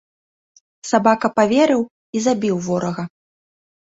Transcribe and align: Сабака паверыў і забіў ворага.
Сабака 0.91 1.27
паверыў 1.41 1.83
і 2.19 2.23
забіў 2.27 2.57
ворага. 2.71 3.03